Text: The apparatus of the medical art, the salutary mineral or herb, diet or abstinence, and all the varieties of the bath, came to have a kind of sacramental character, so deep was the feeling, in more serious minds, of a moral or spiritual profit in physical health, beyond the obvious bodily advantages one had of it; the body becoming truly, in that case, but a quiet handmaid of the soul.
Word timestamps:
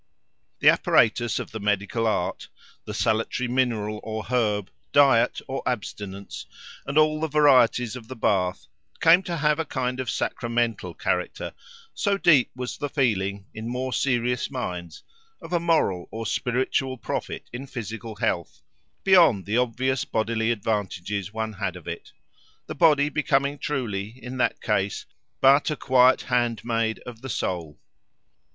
The 0.61 0.69
apparatus 0.69 1.37
of 1.37 1.51
the 1.51 1.59
medical 1.59 2.07
art, 2.07 2.47
the 2.85 2.93
salutary 2.95 3.47
mineral 3.47 3.99
or 4.03 4.23
herb, 4.23 4.71
diet 4.91 5.41
or 5.47 5.61
abstinence, 5.67 6.47
and 6.87 6.97
all 6.97 7.19
the 7.21 7.27
varieties 7.27 7.95
of 7.95 8.07
the 8.07 8.15
bath, 8.15 8.65
came 8.99 9.21
to 9.21 9.37
have 9.37 9.59
a 9.59 9.63
kind 9.63 9.99
of 9.99 10.09
sacramental 10.09 10.95
character, 10.95 11.53
so 11.93 12.17
deep 12.17 12.49
was 12.55 12.77
the 12.79 12.89
feeling, 12.89 13.45
in 13.53 13.67
more 13.69 13.93
serious 13.93 14.49
minds, 14.49 15.03
of 15.39 15.53
a 15.53 15.59
moral 15.59 16.07
or 16.09 16.25
spiritual 16.25 16.97
profit 16.97 17.47
in 17.53 17.67
physical 17.67 18.15
health, 18.15 18.63
beyond 19.03 19.45
the 19.45 19.57
obvious 19.57 20.03
bodily 20.03 20.49
advantages 20.49 21.31
one 21.31 21.53
had 21.53 21.75
of 21.75 21.87
it; 21.87 22.11
the 22.65 22.73
body 22.73 23.07
becoming 23.07 23.59
truly, 23.59 24.07
in 24.17 24.37
that 24.37 24.61
case, 24.61 25.05
but 25.41 25.69
a 25.69 25.75
quiet 25.75 26.21
handmaid 26.23 26.97
of 27.05 27.21
the 27.21 27.29
soul. 27.29 27.79